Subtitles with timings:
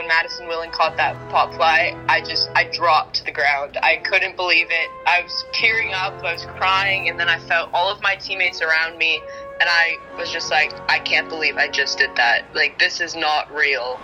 [0.00, 3.76] when Madison Willen caught that pop fly, I just I dropped to the ground.
[3.82, 4.88] I couldn't believe it.
[5.06, 8.62] I was tearing up, I was crying, and then I felt all of my teammates
[8.62, 9.20] around me,
[9.60, 12.46] and I was just like, I can't believe I just did that.
[12.54, 14.00] Like this is not real.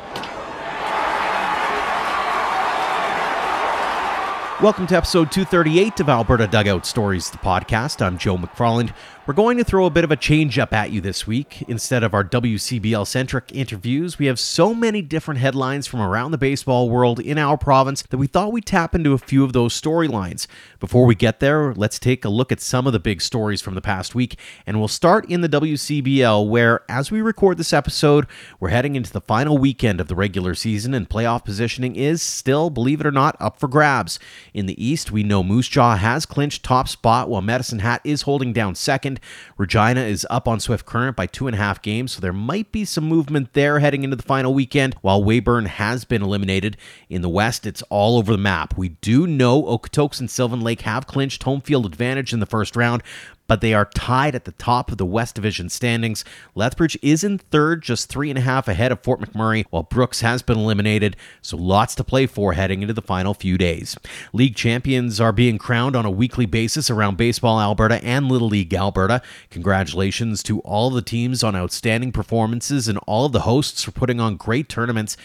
[4.63, 8.05] Welcome to episode 238 of Alberta Dugout Stories, the podcast.
[8.05, 8.93] I'm Joe McFarland.
[9.27, 11.63] We're going to throw a bit of a change up at you this week.
[11.63, 16.39] Instead of our WCBL centric interviews, we have so many different headlines from around the
[16.39, 19.79] baseball world in our province that we thought we'd tap into a few of those
[19.79, 20.47] storylines.
[20.79, 23.75] Before we get there, let's take a look at some of the big stories from
[23.75, 28.29] the past week, and we'll start in the WCBL, where as we record this episode,
[28.61, 32.71] we're heading into the final weekend of the regular season, and playoff positioning is still,
[32.71, 34.21] believe it or not, up for grabs.
[34.55, 38.23] In the East, we know Moose Jaw has clinched top spot, while Medicine Hat is
[38.23, 39.16] holding down second.
[39.57, 42.73] Regina is up on Swift Current by two and a half games, so there might
[42.73, 46.77] be some movement there heading into the final weekend, while Weyburn has been eliminated.
[47.09, 48.77] In the West, it's all over the map.
[48.77, 52.77] We do know Okotoks and Sylvan Lake have clinched home field advantage in the first
[52.77, 53.03] round,
[53.47, 56.25] but they are tied at the top of the West Division standings.
[56.55, 60.21] Lethbridge is in third, just three and a half ahead of Fort McMurray, while Brooks
[60.21, 63.97] has been eliminated, so lots to play for heading into the final few days.
[64.33, 68.75] League champions are being crowned on a weekly basis around Baseball Alberta and Little League
[68.75, 69.23] Alberta.
[69.51, 74.21] Congratulations to all the teams on outstanding performances and all of the hosts for putting
[74.21, 75.17] on great tournaments.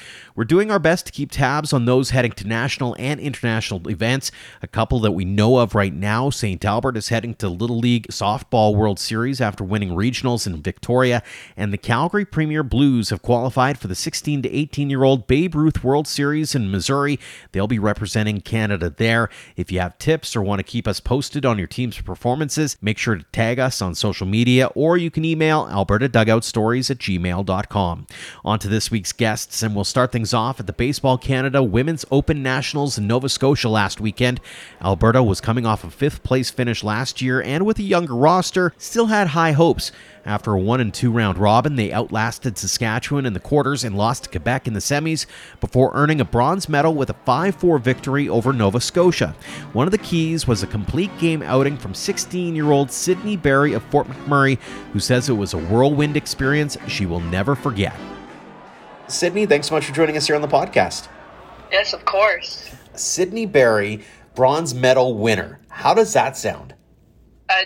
[0.41, 4.31] We're doing our best to keep tabs on those heading to national and international events.
[4.63, 6.65] A couple that we know of right now St.
[6.65, 11.21] Albert is heading to Little League Softball World Series after winning regionals in Victoria,
[11.55, 15.53] and the Calgary Premier Blues have qualified for the 16 to 18 year old Babe
[15.53, 17.19] Ruth World Series in Missouri.
[17.51, 19.29] They'll be representing Canada there.
[19.55, 22.97] If you have tips or want to keep us posted on your team's performances, make
[22.97, 26.97] sure to tag us on social media or you can email Alberta Dugout Stories at
[26.97, 28.07] gmail.com.
[28.43, 32.05] On to this week's guests, and we'll start things off at the Baseball Canada Women's
[32.11, 34.39] Open Nationals in Nova Scotia last weekend.
[34.81, 38.73] Alberta was coming off a fifth place finish last year and with a younger roster,
[38.77, 39.91] still had high hopes.
[40.25, 44.23] After a one and two round robin, they outlasted Saskatchewan in the quarters and lost
[44.23, 45.25] to Quebec in the semis
[45.59, 49.35] before earning a bronze medal with a 5 4 victory over Nova Scotia.
[49.73, 53.73] One of the keys was a complete game outing from 16 year old Sydney Barry
[53.73, 54.59] of Fort McMurray,
[54.93, 57.95] who says it was a whirlwind experience she will never forget.
[59.11, 61.07] Sydney, thanks so much for joining us here on the podcast.
[61.71, 62.69] Yes, of course.
[62.95, 64.03] Sydney Barry,
[64.35, 65.59] bronze medal winner.
[65.69, 66.73] How does that sound?
[67.49, 67.63] Uh,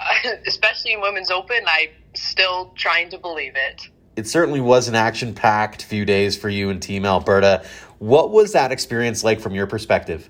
[0.46, 3.88] especially in women's open, I'm still trying to believe it.
[4.16, 7.64] It certainly was an action packed few days for you and Team Alberta.
[7.98, 10.28] What was that experience like from your perspective?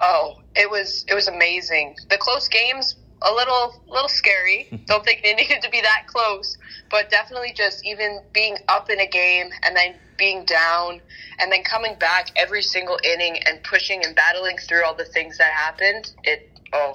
[0.00, 1.96] Oh, it was it was amazing.
[2.10, 4.68] The close games a little little scary.
[4.86, 6.56] Don't think they needed to be that close,
[6.90, 11.00] but definitely just even being up in a game and then being down
[11.40, 15.38] and then coming back every single inning and pushing and battling through all the things
[15.38, 16.12] that happened.
[16.22, 16.94] It oh,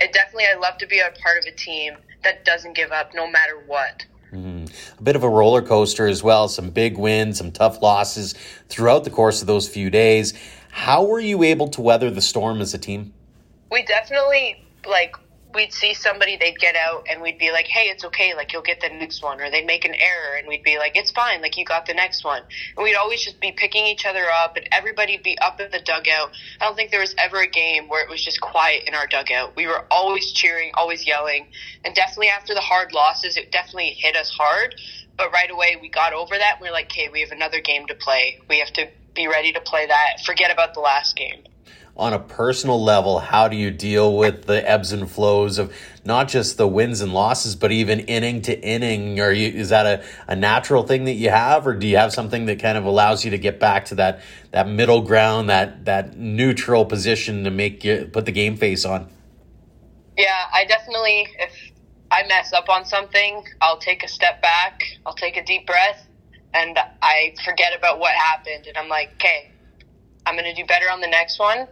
[0.00, 3.12] it definitely I love to be a part of a team that doesn't give up
[3.14, 4.04] no matter what.
[4.32, 4.64] Mm-hmm.
[4.98, 6.48] A bit of a roller coaster as well.
[6.48, 8.34] Some big wins, some tough losses
[8.68, 10.32] throughout the course of those few days.
[10.70, 13.12] How were you able to weather the storm as a team?
[13.70, 15.16] We definitely like
[15.54, 18.34] we'd see somebody, they'd get out, and we'd be like, "Hey, it's okay.
[18.34, 20.96] Like you'll get the next one," or they'd make an error, and we'd be like,
[20.96, 21.42] "It's fine.
[21.42, 22.42] Like you got the next one."
[22.76, 25.80] And we'd always just be picking each other up, and everybody'd be up in the
[25.80, 26.32] dugout.
[26.60, 29.06] I don't think there was ever a game where it was just quiet in our
[29.06, 29.56] dugout.
[29.56, 31.48] We were always cheering, always yelling,
[31.84, 34.74] and definitely after the hard losses, it definitely hit us hard.
[35.16, 36.60] But right away, we got over that.
[36.60, 38.40] We we're like, "Okay, we have another game to play.
[38.48, 40.24] We have to." Be ready to play that.
[40.24, 41.44] Forget about the last game
[41.96, 46.26] on a personal level, how do you deal with the ebbs and flows of not
[46.26, 49.20] just the wins and losses, but even inning to inning?
[49.20, 52.12] Are you is that a, a natural thing that you have, or do you have
[52.12, 54.20] something that kind of allows you to get back to that
[54.52, 59.10] that middle ground, that that neutral position to make you put the game face on?
[60.16, 61.54] Yeah, I definitely if
[62.10, 66.06] I mess up on something, I'll take a step back, I'll take a deep breath,
[66.54, 69.50] and I forget about what happened, and I'm like, okay,
[70.24, 71.68] I'm going to do better on the next one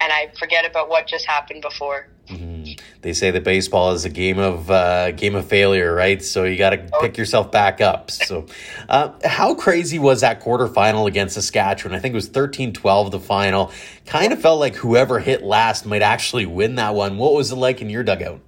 [0.00, 2.08] and I forget about what just happened before.
[2.28, 2.72] Mm-hmm.
[3.02, 6.22] They say that baseball is a game of uh, game of failure, right?
[6.22, 7.00] So you got to oh.
[7.00, 8.10] pick yourself back up.
[8.10, 8.46] So,
[8.88, 11.94] uh, how crazy was that quarterfinal against Saskatchewan?
[11.94, 13.72] I think it was 13-12 the final.
[14.06, 17.18] Kind of felt like whoever hit last might actually win that one.
[17.18, 18.40] What was it like in your dugout?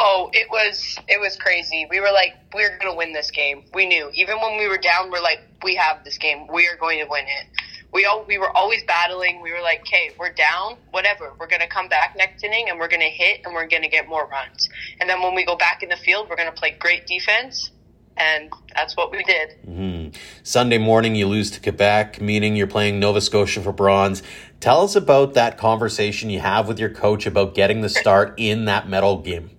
[0.00, 1.88] Oh, it was it was crazy.
[1.90, 3.64] We were like, we're gonna win this game.
[3.74, 4.10] We knew.
[4.14, 6.46] Even when we were down, we're like, we have this game.
[6.46, 7.46] We are going to win it
[7.92, 9.40] we all we were always battling.
[9.42, 10.76] We were like, "Okay, we're down.
[10.90, 11.32] Whatever.
[11.38, 13.82] We're going to come back next inning and we're going to hit and we're going
[13.82, 14.68] to get more runs."
[15.00, 17.70] And then when we go back in the field, we're going to play great defense
[18.18, 19.50] and that's what we did.
[19.66, 20.18] Mm-hmm.
[20.42, 24.22] Sunday morning, you lose to Quebec, meaning you're playing Nova Scotia for bronze.
[24.60, 28.64] Tell us about that conversation you have with your coach about getting the start in
[28.64, 29.50] that medal game.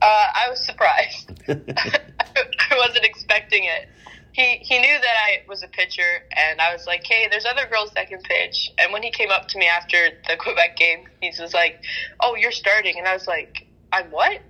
[0.00, 1.30] Uh, I was surprised.
[1.48, 3.88] I wasn't expecting it.
[4.34, 7.66] He he knew that I was a pitcher, and I was like, "Hey, there's other
[7.70, 11.06] girls that can pitch." And when he came up to me after the Quebec game,
[11.20, 11.82] he was like,
[12.20, 14.40] "Oh, you're starting," and I was like, "I'm what?"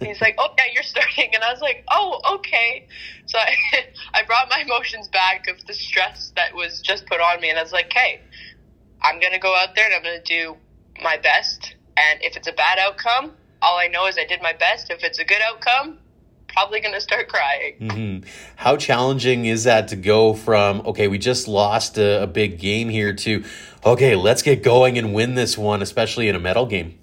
[0.00, 2.86] he's like, "Oh yeah, you're starting," and I was like, "Oh, okay."
[3.26, 3.54] So I,
[4.14, 7.58] I brought my emotions back of the stress that was just put on me, and
[7.58, 8.20] I was like, "Hey,
[9.02, 10.56] I'm gonna go out there and I'm gonna do
[11.02, 11.76] my best.
[11.96, 13.32] And if it's a bad outcome,
[13.62, 14.90] all I know is I did my best.
[14.90, 15.98] If it's a good outcome,
[16.58, 17.74] probably going to start crying.
[17.80, 18.28] Mm-hmm.
[18.56, 22.88] How challenging is that to go from, okay, we just lost a, a, big game
[22.88, 23.44] here to,
[23.84, 26.98] okay, let's get going and win this one, especially in a medal game?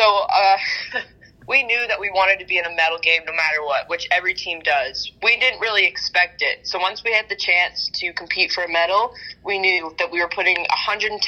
[0.00, 0.56] So, uh,
[1.50, 4.06] we knew that we wanted to be in a medal game no matter what, which
[4.12, 5.10] every team does.
[5.20, 6.64] We didn't really expect it.
[6.64, 9.12] So once we had the chance to compete for a medal,
[9.44, 11.18] we knew that we were putting 110%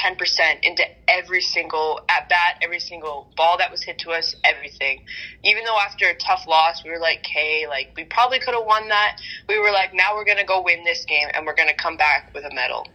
[0.63, 5.05] into every single at bat, every single ball that was hit to us, everything.
[5.43, 8.65] Even though after a tough loss, we were like, hey, like we probably could have
[8.65, 9.17] won that.
[9.49, 11.75] We were like, now we're going to go win this game and we're going to
[11.75, 12.87] come back with a medal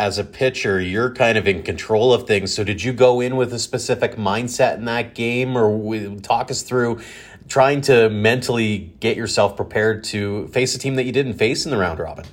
[0.00, 2.54] as a pitcher, you're kind of in control of things.
[2.54, 6.62] So, did you go in with a specific mindset in that game, or talk us
[6.62, 7.00] through
[7.48, 11.70] trying to mentally get yourself prepared to face a team that you didn't face in
[11.70, 12.24] the round robin?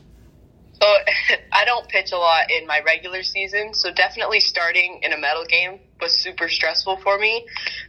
[0.82, 0.98] Oh,
[1.28, 5.18] so, I don't pitch a lot in my regular season, so definitely starting in a
[5.18, 7.46] medal game was super stressful for me.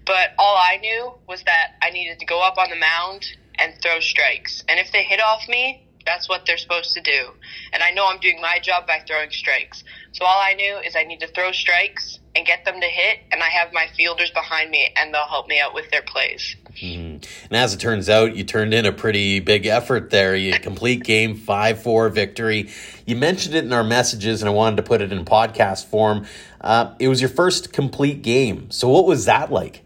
[0.07, 3.75] But all I knew was that I needed to go up on the mound and
[3.81, 4.65] throw strikes.
[4.69, 7.33] And if they hit off me, that's what they're supposed to do.
[7.73, 9.85] And I know I'm doing my job by throwing strikes.
[10.13, 13.19] So all I knew is I need to throw strikes and get them to hit,
[13.31, 16.57] and I have my fielders behind me, and they'll help me out with their plays.
[16.81, 17.27] Mm-hmm.
[17.51, 20.35] And as it turns out, you turned in a pretty big effort there.
[20.35, 22.71] You complete game 5 4 victory.
[23.07, 26.27] You mentioned it in our messages, and I wanted to put it in podcast form.
[26.61, 28.71] Uh, it was your first complete game.
[28.71, 29.85] So, what was that like?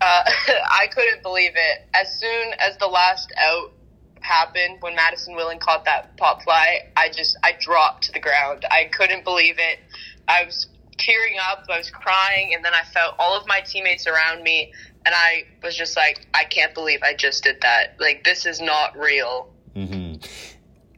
[0.00, 1.88] Uh, I couldn't believe it.
[1.94, 3.72] As soon as the last out
[4.24, 8.64] happened when Madison Willen caught that pop fly, I just I dropped to the ground.
[8.70, 9.78] I couldn't believe it.
[10.28, 14.06] I was tearing up, I was crying, and then I felt all of my teammates
[14.06, 14.72] around me,
[15.04, 17.96] and I was just like, I can't believe I just did that.
[17.98, 19.52] Like this is not real.
[19.74, 20.24] Mm-hmm.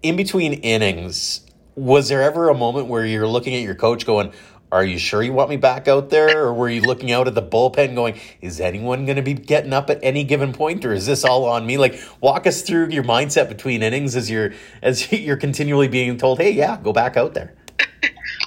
[0.03, 1.41] In between innings,
[1.75, 4.33] was there ever a moment where you're looking at your coach going?
[4.75, 6.47] Are you sure you want me back out there?
[6.47, 9.73] Or were you looking out at the bullpen going, is anyone going to be getting
[9.73, 11.79] up at any given point or is this all on me?
[11.79, 16.41] Like walk us through your mindset between innings as you're as you're continually being told,
[16.41, 17.55] "Hey, yeah, go back out there."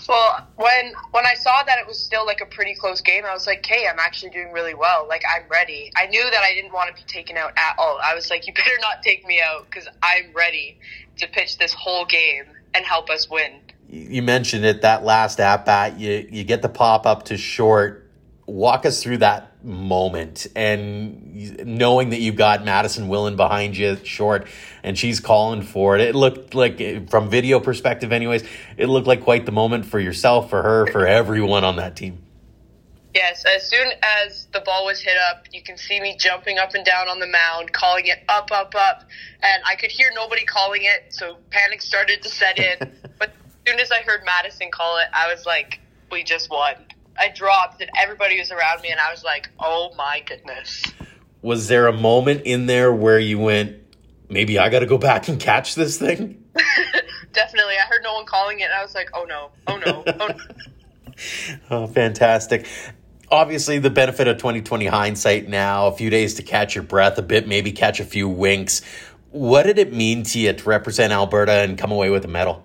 [0.10, 3.32] well, when when I saw that it was still like a pretty close game, I
[3.32, 5.08] was like, "Hey, I'm actually doing really well.
[5.08, 8.02] Like I'm ready." I knew that I didn't want to be taken out at all.
[8.04, 10.78] I was like, "You better not take me out cuz I'm ready
[11.20, 15.66] to pitch this whole game and help us win." You mentioned it that last at
[15.66, 18.04] bat you you get the pop up to short.
[18.46, 24.48] Walk us through that moment and knowing that you got Madison Willen behind you short
[24.84, 26.02] and she's calling for it.
[26.02, 28.48] It looked like from video perspective anyways
[28.78, 32.24] it looked like quite the moment for yourself for her for everyone on that team.
[33.14, 36.76] Yes, as soon as the ball was hit up, you can see me jumping up
[36.76, 39.06] and down on the mound, calling it up, up, up,
[39.42, 42.92] and I could hear nobody calling it, so panic started to set in.
[43.20, 43.32] but
[43.68, 45.80] soon as I heard Madison call it, I was like,
[46.12, 46.76] we just won.
[47.20, 50.84] I dropped and everybody was around me and I was like, oh my goodness.
[51.42, 53.76] Was there a moment in there where you went,
[54.30, 56.44] maybe I got to go back and catch this thing?
[57.34, 57.74] Definitely.
[57.74, 60.28] I heard no one calling it and I was like, oh no, oh no, oh
[60.28, 60.38] no.
[61.70, 62.68] oh, fantastic.
[63.30, 67.22] Obviously, the benefit of 2020 hindsight now, a few days to catch your breath a
[67.22, 68.82] bit, maybe catch a few winks.
[69.32, 72.64] What did it mean to you to represent Alberta and come away with a medal?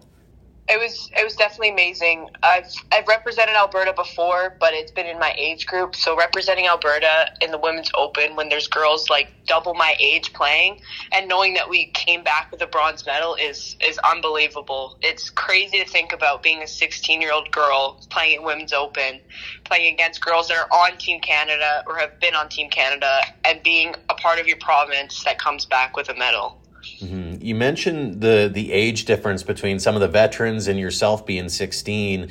[0.68, 2.28] It was it was definitely amazing.
[2.42, 5.96] I've I've represented Alberta before, but it's been in my age group.
[5.96, 10.80] So representing Alberta in the women's open when there's girls like double my age playing
[11.10, 14.96] and knowing that we came back with a bronze medal is is unbelievable.
[15.02, 19.20] It's crazy to think about being a 16-year-old girl playing in women's open,
[19.64, 23.60] playing against girls that are on Team Canada or have been on Team Canada and
[23.64, 26.61] being a part of your province that comes back with a medal.
[26.82, 27.44] Mm-hmm.
[27.44, 32.28] You mentioned the the age difference between some of the veterans and yourself being 16.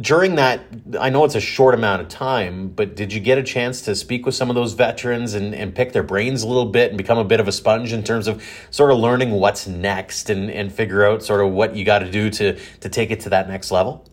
[0.00, 0.64] During that,
[0.98, 3.94] I know it's a short amount of time, but did you get a chance to
[3.94, 6.96] speak with some of those veterans and, and pick their brains a little bit and
[6.96, 10.50] become a bit of a sponge in terms of sort of learning what's next and,
[10.50, 13.28] and figure out sort of what you got to do to to take it to
[13.30, 14.08] that next level?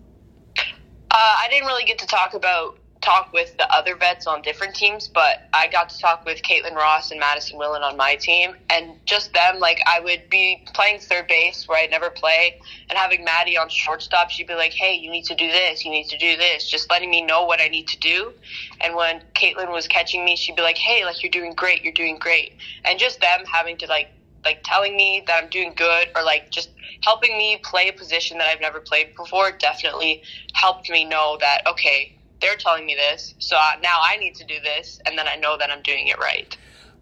[0.58, 4.76] Uh, I didn't really get to talk about talk with the other vets on different
[4.76, 8.56] teams, but I got to talk with Caitlin Ross and Madison Willen on my team,
[8.70, 9.60] and just them.
[9.60, 13.70] Like I would be playing third base where I'd never play, and having Maddie on
[13.70, 15.86] shortstop, she'd be like, "Hey, you need to do this.
[15.86, 18.34] You need to do this." Just letting me know what I need to do.
[18.82, 21.84] And when Caitlin was catching me, she'd be like, "Hey, like you're doing great.
[21.84, 24.10] You're doing great." And just them having to like
[24.46, 26.70] like telling me that I'm doing good or like just
[27.02, 31.62] helping me play a position that I've never played before definitely helped me know that
[31.68, 35.36] okay they're telling me this, so now I need to do this, and then I
[35.36, 36.56] know that I'm doing it right.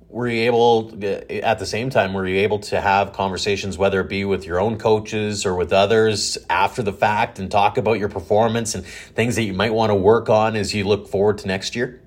[0.09, 0.97] Were you able,
[1.29, 4.59] at the same time, were you able to have conversations, whether it be with your
[4.59, 9.35] own coaches or with others after the fact, and talk about your performance and things
[9.35, 12.01] that you might want to work on as you look forward to next year?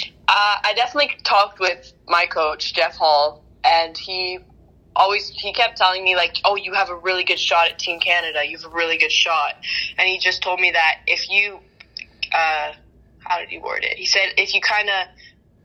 [0.00, 4.38] Uh, I definitely talked with my coach, Jeff Hall, and he
[4.96, 8.00] always he kept telling me like oh you have a really good shot at team
[8.00, 9.56] canada you have a really good shot
[9.98, 11.58] and he just told me that if you
[12.32, 12.72] uh,
[13.20, 13.96] how did he word it?
[13.98, 15.08] He said if you kind of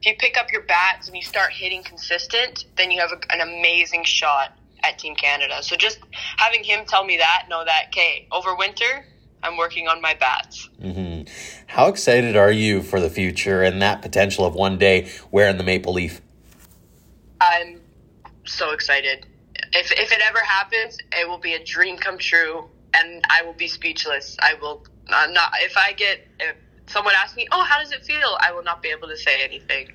[0.01, 3.33] if you pick up your bats and you start hitting consistent, then you have a,
[3.33, 5.61] an amazing shot at Team Canada.
[5.61, 5.99] So just
[6.37, 9.05] having him tell me that, know that, okay, over winter,
[9.43, 10.69] I'm working on my bats.
[10.81, 11.31] Mm-hmm.
[11.67, 15.63] How excited are you for the future and that potential of one day wearing the
[15.63, 16.19] maple leaf?
[17.39, 17.81] I'm
[18.45, 19.25] so excited.
[19.73, 23.53] If, if it ever happens, it will be a dream come true, and I will
[23.53, 24.35] be speechless.
[24.39, 25.51] I will I'm not.
[25.61, 26.55] If I get if
[26.87, 29.43] someone asks me, "Oh, how does it feel?" I will not be able to say
[29.43, 29.91] anything.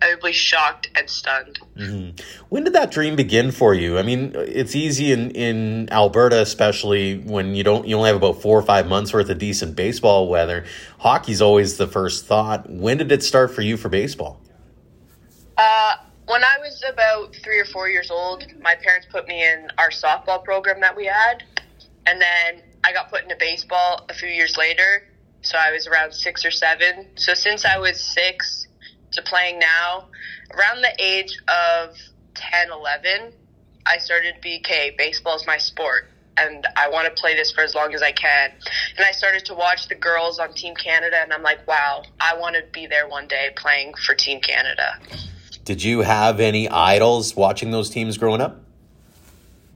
[0.00, 1.58] I will be shocked and stunned.
[1.76, 2.22] Mm-hmm.
[2.48, 3.98] When did that dream begin for you?
[3.98, 8.40] I mean, it's easy in in Alberta, especially when you don't you only have about
[8.40, 10.64] four or five months worth of decent baseball weather.
[10.98, 12.68] Hockey's always the first thought.
[12.70, 14.40] When did it start for you for baseball?
[15.56, 15.96] Uh,
[16.26, 19.90] when I was about three or four years old, my parents put me in our
[19.90, 21.42] softball program that we had,
[22.06, 25.04] and then I got put into baseball a few years later.
[25.42, 27.06] So I was around six or seven.
[27.16, 28.66] So since I was six
[29.12, 30.08] to playing now,
[30.54, 31.96] around the age of
[32.34, 33.32] 10, 11,
[33.86, 34.96] I started BK.
[34.96, 36.08] Baseball is my sport.
[36.36, 38.52] And I want to play this for as long as I can.
[38.96, 42.36] And I started to watch the girls on Team Canada, and I'm like, wow, I
[42.38, 45.00] want to be there one day playing for Team Canada.
[45.64, 48.60] Did you have any idols watching those teams growing up?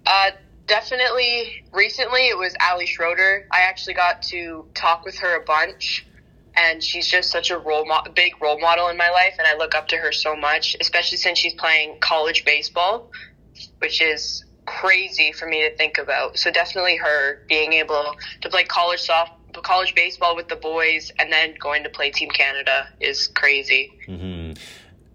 [0.06, 0.30] Uh,
[0.72, 3.46] definitely recently it was Ali Schroeder.
[3.50, 6.06] I actually got to talk with her a bunch
[6.54, 9.54] and she's just such a role mo- big role model in my life and I
[9.58, 13.10] look up to her so much, especially since she's playing college baseball,
[13.80, 16.38] which is crazy for me to think about.
[16.38, 21.30] So definitely her being able to play college soft college baseball with the boys and
[21.30, 23.92] then going to play Team Canada is crazy.
[24.08, 24.54] Mm-hmm.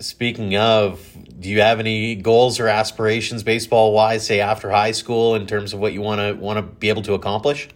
[0.02, 1.02] Speaking of
[1.40, 5.74] do you have any goals or aspirations baseball wise say after high school in terms
[5.74, 7.70] of what you want to want to be able to accomplish?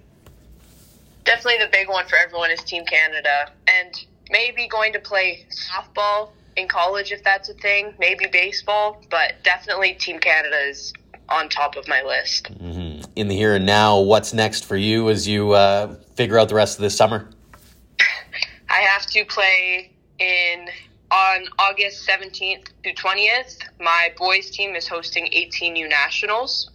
[1.23, 3.51] Definitely the big one for everyone is team canada.
[3.67, 9.35] And maybe going to play softball in college if that's a thing maybe baseball but
[9.41, 10.93] definitely team canada is
[11.29, 12.51] on top of my list.
[12.59, 13.09] Mm-hmm.
[13.15, 16.55] in the here and now what's next for you as you uh, figure out the
[16.55, 17.29] rest of this summer?
[18.69, 20.67] I have to play in
[21.11, 26.71] on August 17th to 20th, my boys team is hosting 18U Nationals.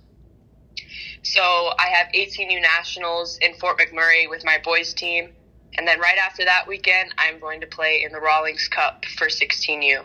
[1.23, 5.33] So I have 18U Nationals in Fort McMurray with my boys team.
[5.79, 9.27] And then right after that weekend, I'm going to play in the Rawlings Cup for
[9.27, 10.05] 16U.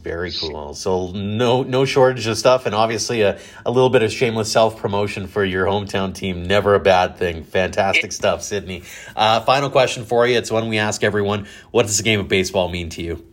[0.00, 0.74] Very cool.
[0.74, 4.78] So no no shortage of stuff, and obviously a, a little bit of shameless self
[4.78, 6.44] promotion for your hometown team.
[6.44, 7.42] Never a bad thing.
[7.42, 8.84] Fantastic stuff, Sydney.
[9.16, 10.38] Uh, final question for you.
[10.38, 11.48] It's one we ask everyone.
[11.72, 13.26] What does the game of baseball mean to you?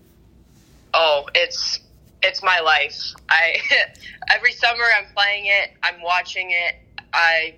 [0.96, 1.80] Oh, it's
[2.24, 2.98] it's my life.
[3.30, 3.58] I
[4.30, 6.76] every summer I'm playing it, I'm watching it.
[7.14, 7.56] I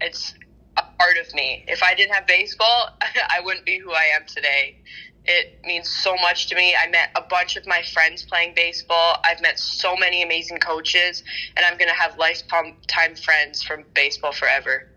[0.00, 0.34] it's
[0.76, 1.64] a part of me.
[1.68, 2.90] If I didn't have baseball,
[3.30, 4.76] I wouldn't be who I am today.
[5.24, 6.74] It means so much to me.
[6.74, 9.18] I met a bunch of my friends playing baseball.
[9.22, 11.22] I've met so many amazing coaches,
[11.56, 14.89] and I'm going to have lifetime friends from baseball forever.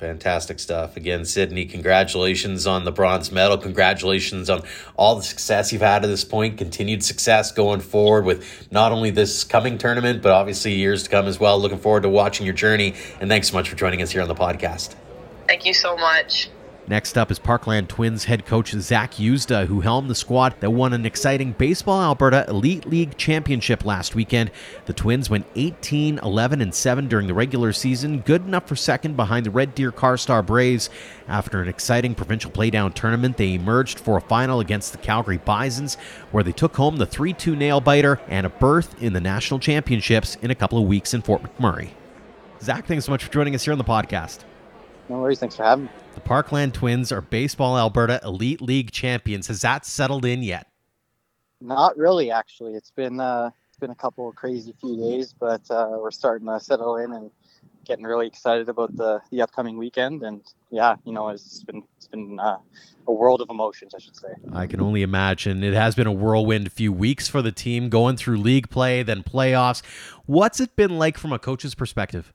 [0.00, 0.96] Fantastic stuff.
[0.96, 3.58] Again, Sydney, congratulations on the bronze medal.
[3.58, 4.62] Congratulations on
[4.96, 6.56] all the success you've had to this point.
[6.56, 11.26] Continued success going forward with not only this coming tournament, but obviously years to come
[11.26, 11.58] as well.
[11.58, 12.94] Looking forward to watching your journey.
[13.20, 14.94] And thanks so much for joining us here on the podcast.
[15.46, 16.48] Thank you so much.
[16.90, 20.92] Next up is Parkland Twins head coach Zach Yuzda, who helmed the squad that won
[20.92, 24.50] an exciting Baseball Alberta Elite League championship last weekend.
[24.86, 29.14] The Twins went 18, 11, and 7 during the regular season, good enough for second
[29.14, 30.90] behind the Red Deer Carstar Braves.
[31.28, 35.94] After an exciting provincial playdown tournament, they emerged for a final against the Calgary Bisons,
[36.32, 39.60] where they took home the 3 2 nail biter and a berth in the national
[39.60, 41.90] championships in a couple of weeks in Fort McMurray.
[42.60, 44.40] Zach, thanks so much for joining us here on the podcast.
[45.10, 45.40] No worries.
[45.40, 45.90] Thanks for having me.
[46.14, 49.48] The Parkland Twins are Baseball Alberta Elite League champions.
[49.48, 50.68] Has that settled in yet?
[51.60, 52.74] Not really, actually.
[52.74, 56.46] It's been uh, it's been a couple of crazy few days, but uh, we're starting
[56.46, 57.32] to settle in and
[57.84, 60.22] getting really excited about the, the upcoming weekend.
[60.22, 62.58] And yeah, you know, it's been it's been uh,
[63.08, 64.28] a world of emotions, I should say.
[64.52, 65.64] I can only imagine.
[65.64, 69.24] It has been a whirlwind few weeks for the team, going through league play, then
[69.24, 69.82] playoffs.
[70.26, 72.32] What's it been like from a coach's perspective?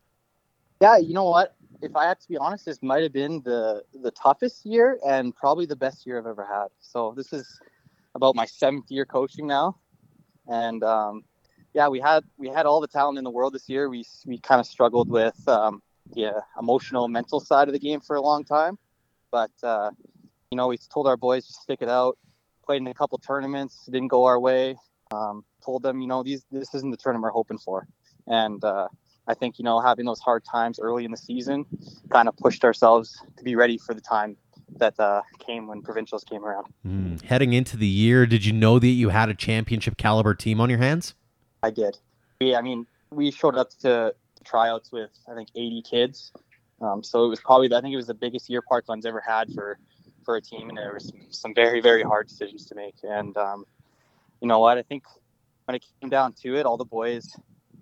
[0.82, 1.56] Yeah, you know what?
[1.86, 5.36] If I had to be honest, this might have been the the toughest year and
[5.36, 6.68] probably the best year I've ever had.
[6.80, 7.60] So this is
[8.16, 9.78] about my seventh year coaching now,
[10.48, 11.24] and um,
[11.76, 13.88] yeah, we had we had all the talent in the world this year.
[13.88, 15.84] We we kind of struggled with um,
[16.16, 18.80] the emotional, mental side of the game for a long time,
[19.30, 19.92] but uh,
[20.50, 22.18] you know we told our boys to stick it out.
[22.66, 24.76] Played in a couple tournaments, didn't go our way.
[25.12, 27.88] Um, told them, you know, these this isn't the tournament we're hoping for,
[28.26, 28.88] and uh,
[29.28, 31.66] I think you know having those hard times early in the season
[32.10, 34.38] kind of pushed ourselves to be ready for the time
[34.78, 36.68] that uh, came when provincials came around.
[36.86, 37.22] Mm.
[37.22, 40.70] Heading into the year, did you know that you had a championship caliber team on
[40.70, 41.14] your hands?
[41.64, 41.98] I did.
[42.42, 44.14] We, I mean, we showed up to
[44.44, 46.32] tryouts with I think 80 kids,
[46.82, 49.52] um, so it was probably I think it was the biggest year Parkland's ever had
[49.54, 49.80] for
[50.24, 52.96] for a team, and there was some very very hard decisions to make.
[53.04, 53.66] And um,
[54.42, 54.78] you know what?
[54.78, 55.04] I think
[55.66, 57.36] when it came down to it, all the boys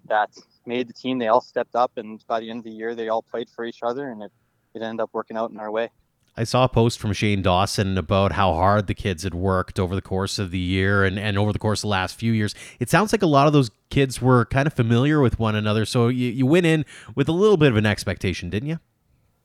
[0.07, 2.95] that made the team, they all stepped up, and by the end of the year,
[2.95, 4.31] they all played for each other, and it,
[4.73, 5.89] it ended up working out in our way.
[6.35, 9.93] I saw a post from Shane Dawson about how hard the kids had worked over
[9.93, 12.55] the course of the year and, and over the course of the last few years.
[12.79, 15.85] It sounds like a lot of those kids were kind of familiar with one another.
[15.85, 18.79] So you, you went in with a little bit of an expectation, didn't you?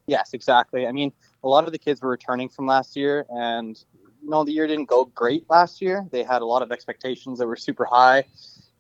[0.07, 0.87] Yes, exactly.
[0.87, 1.13] I mean,
[1.45, 3.79] a lot of the kids were returning from last year, and
[4.23, 6.07] you know, the year didn't go great last year.
[6.11, 8.25] They had a lot of expectations that were super high,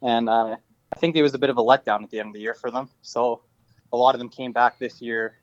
[0.00, 0.56] and uh,
[0.92, 2.54] I think it was a bit of a letdown at the end of the year
[2.54, 2.88] for them.
[3.02, 3.42] So
[3.92, 5.34] a lot of them came back this year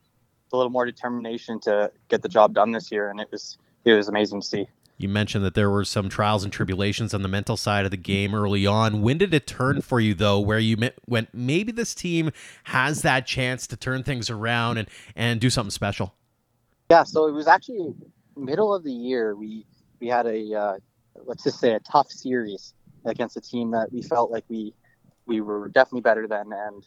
[0.46, 3.58] with a little more determination to get the job done this year, and it was
[3.84, 4.68] it was amazing to see.
[4.98, 7.98] You mentioned that there were some trials and tribulations on the mental side of the
[7.98, 9.02] game early on.
[9.02, 12.32] When did it turn for you, though, where you went, maybe this team
[12.64, 16.14] has that chance to turn things around and, and do something special?
[16.90, 17.94] Yeah, so it was actually
[18.38, 19.36] middle of the year.
[19.36, 19.65] We
[20.00, 20.78] we had a uh,
[21.26, 22.74] let's just say a tough series
[23.06, 24.74] against a team that we felt like we
[25.26, 26.52] we were definitely better then.
[26.52, 26.86] and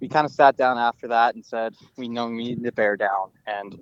[0.00, 2.96] we kind of sat down after that and said we know we need to bear
[2.96, 3.78] down, and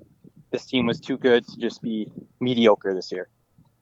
[0.51, 3.29] this team was too good to just be mediocre this year.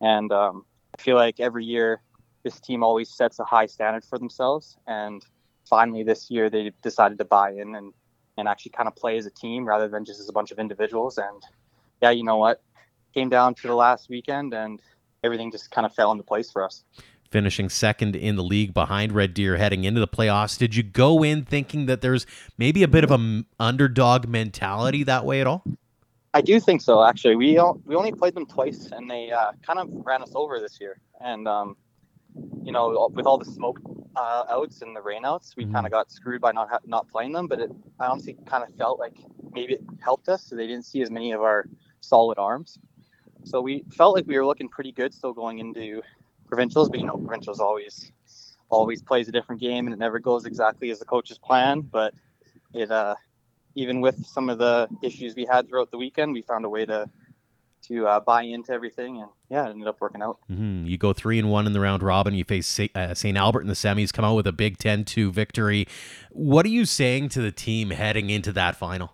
[0.01, 0.65] And um,
[0.97, 2.03] I feel like every year
[2.43, 5.25] this team always sets a high standard for themselves, and
[5.69, 7.93] finally this year they decided to buy in and
[8.39, 10.59] and actually kind of play as a team rather than just as a bunch of
[10.59, 11.17] individuals.
[11.17, 11.43] And
[12.03, 12.63] yeah, you know what?
[13.15, 14.83] Came down to the last weekend and
[15.25, 16.85] everything just kind of fell into place for us
[17.31, 20.59] finishing second in the league behind Red Deer heading into the playoffs.
[20.59, 22.27] Did you go in thinking that there's
[22.59, 25.65] maybe a bit of an underdog mentality that way at all?
[26.35, 27.03] I do think so.
[27.03, 27.53] Actually, we
[27.87, 31.01] we only played them twice, and they uh, kind of ran us over this year.
[31.21, 31.77] And um,
[32.63, 33.81] you know, with all the smoke
[34.17, 35.73] uh, outs and the rainouts, we mm-hmm.
[35.73, 37.47] kind of got screwed by not ha- not playing them.
[37.47, 39.17] But it, I honestly kind of felt like
[39.53, 41.67] maybe it helped us, so they didn't see as many of our
[42.01, 42.79] solid arms.
[43.45, 46.03] So we felt like we were looking pretty good still going into
[46.47, 48.13] provincials, but you know, provincials always
[48.69, 51.81] always plays a different game and it never goes exactly as the coaches plan.
[51.81, 52.15] But
[52.75, 53.15] it uh,
[53.75, 56.85] even with some of the issues we had throughout the weekend, we found a way
[56.87, 57.09] to
[57.89, 60.39] to uh, buy into everything, and yeah, it ended up working out.
[60.51, 60.87] Mm-hmm.
[60.87, 62.35] You go three and one in the round robin.
[62.35, 62.91] You face St.
[62.97, 64.13] Uh, Albert in the semis.
[64.13, 65.87] Come out with a big 10-2 victory.
[66.31, 69.13] What are you saying to the team heading into that final?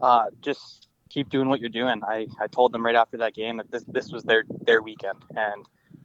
[0.00, 2.02] Uh, just keep doing what you're doing.
[2.04, 5.18] I, I told them right after that game that this this was their their weekend,
[5.30, 5.64] and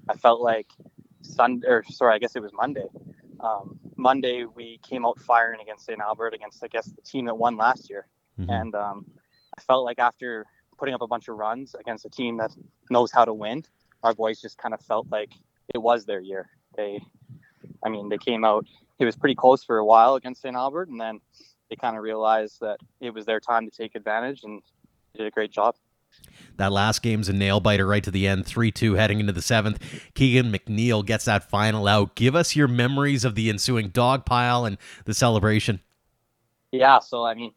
[0.10, 0.68] I felt like
[1.22, 2.88] Sunday, or sorry, I guess it was Monday.
[3.40, 6.00] Um, Monday we came out firing against St.
[6.00, 8.08] Albert against I guess the team that won last year,
[8.40, 8.50] mm-hmm.
[8.50, 9.06] and um,
[9.58, 10.46] I felt like after
[10.78, 12.52] putting up a bunch of runs against a team that
[12.90, 13.64] knows how to win,
[14.04, 15.32] our boys just kind of felt like
[15.74, 16.50] it was their year.
[16.76, 17.02] They,
[17.84, 18.68] I mean, they came out.
[19.00, 20.56] It was pretty close for a while against St.
[20.56, 21.20] Albert, and then
[21.70, 24.62] they kind of realized that it was their time to take advantage, and
[25.16, 25.76] did a great job.
[26.58, 29.42] That last game's a nail biter right to the end, 3 2 heading into the
[29.42, 29.80] seventh.
[30.14, 32.16] Keegan McNeil gets that final out.
[32.16, 35.82] Give us your memories of the ensuing dog pile and the celebration.
[36.72, 37.54] Yeah, so I mean,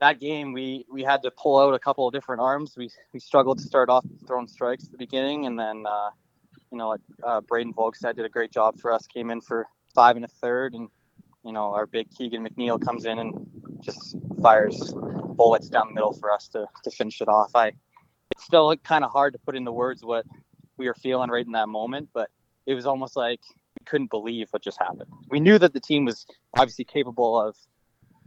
[0.00, 2.74] that game we we had to pull out a couple of different arms.
[2.76, 6.10] We we struggled to start off throwing strikes at the beginning, and then uh,
[6.70, 9.06] you know, like uh, Braden Volkstad did a great job for us.
[9.06, 10.88] Came in for five and a third, and
[11.44, 13.46] you know, our big Keegan McNeil comes in and
[13.80, 14.92] just fires
[15.36, 17.54] bullets down the middle for us to, to finish it off.
[17.54, 17.72] I
[18.34, 20.26] it's still kind of hard to put into words what
[20.76, 22.30] we were feeling right in that moment, but
[22.66, 23.40] it was almost like
[23.80, 25.10] we couldn't believe what just happened.
[25.28, 27.56] We knew that the team was obviously capable of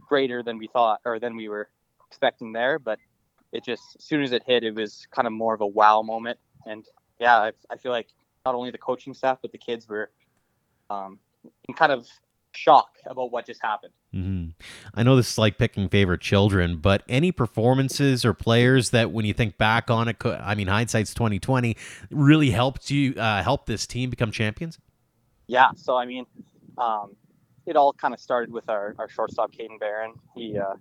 [0.00, 1.68] greater than we thought or than we were
[2.06, 2.98] expecting there, but
[3.52, 6.02] it just as soon as it hit, it was kind of more of a wow
[6.02, 6.38] moment.
[6.66, 6.86] And
[7.20, 8.08] yeah, I, I feel like
[8.46, 10.10] not only the coaching staff but the kids were
[10.88, 11.18] um,
[11.68, 12.06] in kind of
[12.52, 13.92] shock about what just happened.
[14.14, 14.37] Mm-hmm.
[14.94, 19.24] I know this is like picking favorite children, but any performances or players that, when
[19.24, 21.76] you think back on it, I mean, hindsight's twenty twenty,
[22.10, 24.78] really helped you uh, help this team become champions.
[25.46, 26.26] Yeah, so I mean,
[26.76, 27.16] um,
[27.66, 30.14] it all kind of started with our, our shortstop, Caden Barron.
[30.34, 30.74] He uh,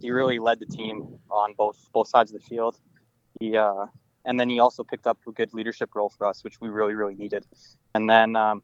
[0.00, 2.78] he really led the team on both both sides of the field.
[3.38, 3.86] He uh,
[4.24, 6.94] and then he also picked up a good leadership role for us, which we really
[6.94, 7.46] really needed.
[7.94, 8.62] And then um,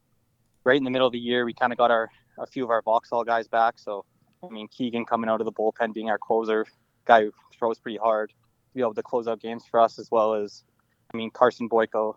[0.64, 2.70] right in the middle of the year, we kind of got our a few of
[2.70, 3.78] our Vauxhall guys back.
[3.78, 4.04] So
[4.50, 6.66] I mean, Keegan coming out of the bullpen, being our closer,
[7.04, 10.10] guy who throws pretty hard, to be able to close out games for us, as
[10.10, 10.64] well as
[11.12, 12.16] I mean Carson Boyko,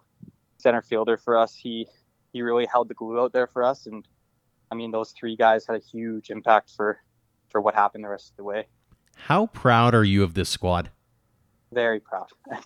[0.57, 1.55] center fielder for us.
[1.55, 1.87] He
[2.33, 4.07] he really held the glue out there for us, and
[4.71, 6.99] I mean those three guys had a huge impact for
[7.49, 8.67] for what happened the rest of the way.
[9.15, 10.89] How proud are you of this squad?
[11.71, 12.29] Very proud.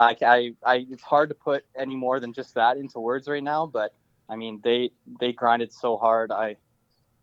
[0.00, 3.42] I, I, I, it's hard to put any more than just that into words right
[3.42, 3.94] now, but
[4.30, 6.32] I mean, they, they grinded so hard.
[6.32, 6.56] I,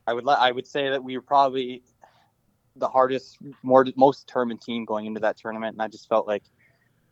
[0.07, 1.83] I would, I would say that we were probably
[2.77, 5.73] the hardest, more, most determined team going into that tournament.
[5.73, 6.43] And I just felt like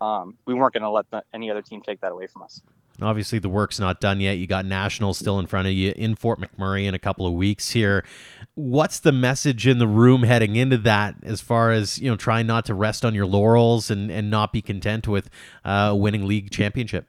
[0.01, 2.62] um, we weren't going to let the, any other team take that away from us.
[3.01, 4.38] Obviously, the work's not done yet.
[4.38, 7.34] You got nationals still in front of you in Fort McMurray in a couple of
[7.34, 8.05] weeks here.
[8.53, 12.47] What's the message in the room heading into that, as far as you know, trying
[12.47, 15.29] not to rest on your laurels and and not be content with
[15.65, 17.05] uh, winning league championship?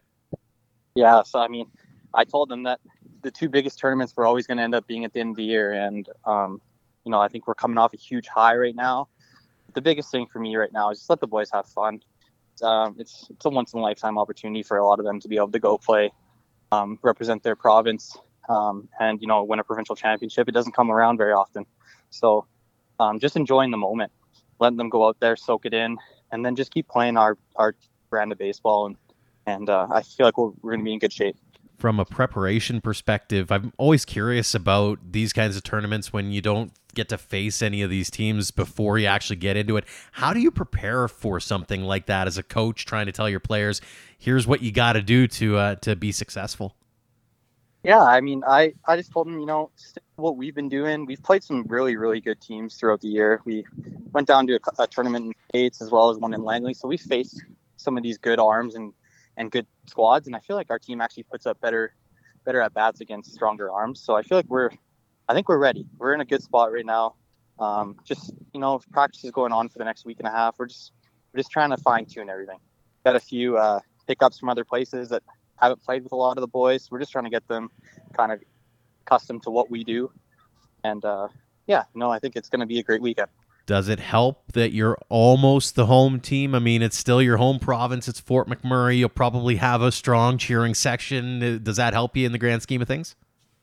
[0.96, 1.66] Yeah, so I mean,
[2.12, 2.80] I told them that
[3.22, 5.36] the two biggest tournaments were always going to end up being at the end of
[5.36, 6.60] the year, and um,
[7.04, 9.08] you know, I think we're coming off a huge high right now.
[9.74, 12.00] The biggest thing for me right now is just let the boys have fun.
[12.62, 15.28] Um, it's it's a once in a lifetime opportunity for a lot of them to
[15.28, 16.12] be able to go play,
[16.72, 18.16] um, represent their province,
[18.48, 20.48] um, and you know win a provincial championship.
[20.48, 21.66] It doesn't come around very often,
[22.10, 22.46] so
[22.98, 24.12] um, just enjoying the moment,
[24.58, 25.98] letting them go out there, soak it in,
[26.32, 27.74] and then just keep playing our our
[28.08, 28.96] brand of baseball, and
[29.46, 31.36] and uh, I feel like we're, we're going to be in good shape
[31.86, 36.72] from a preparation perspective, I'm always curious about these kinds of tournaments when you don't
[36.96, 39.84] get to face any of these teams before you actually get into it.
[40.10, 43.38] How do you prepare for something like that as a coach trying to tell your
[43.38, 43.80] players,
[44.18, 46.74] here's what you got to do to uh, to be successful?
[47.84, 49.70] Yeah, I mean, I, I just told them, you know,
[50.16, 51.06] what we've been doing.
[51.06, 53.42] We've played some really, really good teams throughout the year.
[53.44, 53.64] We
[54.10, 56.74] went down to a, a tournament in States as well as one in Langley.
[56.74, 57.44] So we faced
[57.76, 58.92] some of these good arms and
[59.36, 60.26] and good squads.
[60.26, 61.94] And I feel like our team actually puts up better
[62.44, 64.00] better at bats against stronger arms.
[64.00, 64.70] So I feel like we're
[65.28, 65.86] I think we're ready.
[65.98, 67.14] We're in a good spot right now.
[67.58, 70.56] Um, just you know, practice is going on for the next week and a half.
[70.58, 70.92] We're just
[71.32, 72.58] we're just trying to fine tune everything.
[73.04, 75.22] Got a few uh, pickups from other places that
[75.56, 76.88] haven't played with a lot of the boys.
[76.90, 77.70] We're just trying to get them
[78.16, 78.40] kind of
[79.02, 80.10] accustomed to what we do.
[80.84, 81.28] And uh,
[81.66, 83.28] yeah, no, I think it's going to be a great weekend.
[83.66, 86.54] Does it help that you're almost the home team?
[86.54, 88.06] I mean, it's still your home province.
[88.06, 88.98] It's Fort McMurray.
[88.98, 91.42] You'll probably have a strong cheering section.
[91.42, 93.16] Uh, does that help you in the grand scheme of things?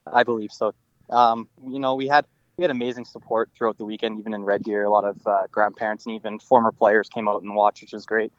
[0.06, 0.74] I believe so.
[1.08, 2.26] Um, you know, we had
[2.58, 4.84] we had amazing support throughout the weekend, even in Red Deer.
[4.84, 8.04] A lot of uh, grandparents and even former players came out and watched, which was
[8.04, 8.32] great.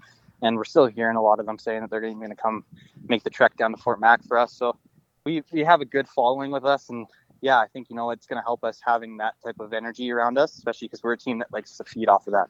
[0.43, 2.63] And we're still hearing a lot of them saying that they're going to come
[3.08, 4.54] make the trek down to Fort Mac for us.
[4.54, 4.78] So
[5.25, 7.08] we we have a good following with us, and
[7.45, 10.12] yeah, I think you know it's going to help us having that type of energy
[10.12, 12.47] around us, especially because we're a team that likes to feed off of that.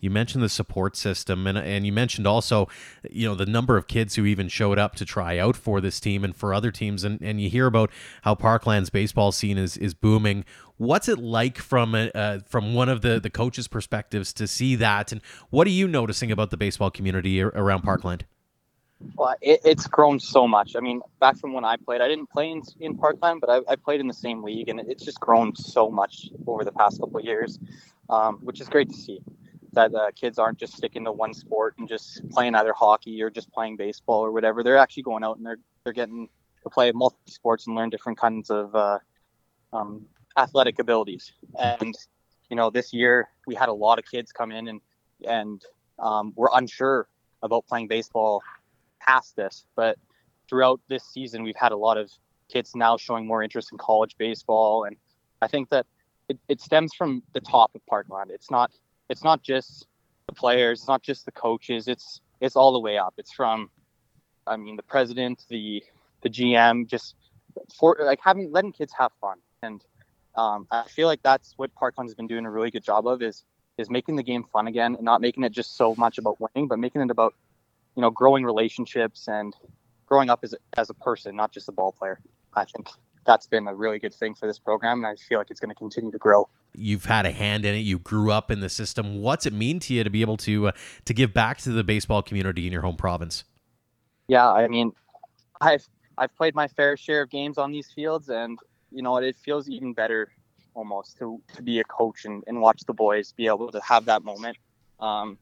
[0.00, 2.66] You mentioned the support system, and and you mentioned also,
[3.10, 6.00] you know, the number of kids who even showed up to try out for this
[6.00, 7.90] team and for other teams, and and you hear about
[8.22, 10.46] how Parkland's baseball scene is is booming.
[10.78, 14.76] What's it like from a, uh, from one of the the coaches' perspectives to see
[14.76, 18.24] that, and what are you noticing about the baseball community around Parkland?
[19.14, 20.74] Well, it, it's grown so much.
[20.76, 23.72] I mean, back from when I played, I didn't play in, in Parkland, but I,
[23.72, 27.00] I played in the same league, and it's just grown so much over the past
[27.00, 27.58] couple of years,
[28.10, 29.20] um, which is great to see.
[29.74, 33.30] That uh, kids aren't just sticking to one sport and just playing either hockey or
[33.30, 34.62] just playing baseball or whatever.
[34.62, 36.28] They're actually going out and they're they're getting
[36.62, 38.98] to play multi sports and learn different kinds of uh,
[39.72, 40.04] um,
[40.36, 41.32] athletic abilities.
[41.58, 41.94] And
[42.50, 44.80] you know, this year we had a lot of kids come in and
[45.26, 45.64] and
[45.98, 47.08] um, we're unsure
[47.42, 48.42] about playing baseball
[49.06, 49.98] past this, but
[50.48, 52.10] throughout this season, we've had a lot of
[52.48, 54.96] kids now showing more interest in college baseball, and
[55.40, 55.86] I think that
[56.28, 58.30] it, it stems from the top of Parkland.
[58.30, 58.70] It's not
[59.08, 59.86] it's not just
[60.26, 61.88] the players, it's not just the coaches.
[61.88, 63.14] It's it's all the way up.
[63.18, 63.70] It's from,
[64.46, 65.82] I mean, the president, the
[66.22, 67.14] the GM, just
[67.78, 69.84] for like having letting kids have fun, and
[70.36, 73.22] um, I feel like that's what Parkland has been doing a really good job of
[73.22, 73.44] is
[73.78, 76.68] is making the game fun again and not making it just so much about winning,
[76.68, 77.34] but making it about
[77.96, 79.54] you know, growing relationships and
[80.06, 82.20] growing up as a, as a person, not just a ball player.
[82.54, 82.88] I think
[83.24, 85.70] that's been a really good thing for this program, and I feel like it's going
[85.70, 86.48] to continue to grow.
[86.74, 87.78] you've had a hand in it.
[87.78, 89.20] You grew up in the system.
[89.20, 90.72] What's it mean to you to be able to uh,
[91.04, 93.44] to give back to the baseball community in your home province?
[94.28, 94.92] Yeah, I mean,
[95.60, 95.86] I've
[96.18, 98.58] I've played my fair share of games on these fields, and
[98.90, 100.32] you know it feels even better
[100.74, 104.04] almost to to be a coach and, and watch the boys be able to have
[104.06, 104.56] that moment.
[105.00, 105.38] Um,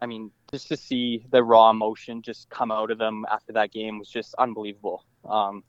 [0.00, 3.72] I mean, just to see the raw emotion just come out of them after that
[3.72, 5.04] game was just unbelievable.
[5.28, 5.64] Um,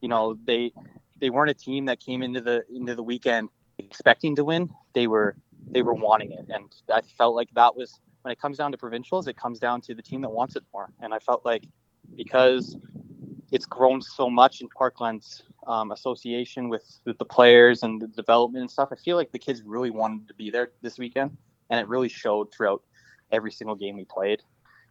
[0.00, 0.72] you know, they
[1.20, 4.70] they weren't a team that came into the into the weekend expecting to win.
[4.94, 5.36] They were
[5.70, 8.78] they were wanting it, and I felt like that was when it comes down to
[8.78, 10.90] provincials, it comes down to the team that wants it more.
[11.00, 11.64] And I felt like
[12.16, 12.76] because
[13.52, 18.62] it's grown so much in Parkland's um, association with, with the players and the development
[18.62, 21.36] and stuff, I feel like the kids really wanted to be there this weekend,
[21.70, 22.82] and it really showed throughout
[23.32, 24.42] every single game we played.